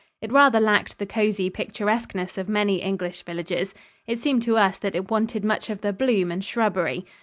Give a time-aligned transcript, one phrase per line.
[0.19, 3.75] It rather lacked the cozy picturesqueness of many English villages.
[4.07, 7.05] It seemed to us that it wanted much of the bloom and shrubbery.